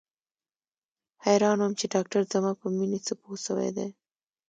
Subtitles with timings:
[1.25, 3.89] حيران وم چې ډاکتر زما په مينې څه پوه سوى دى.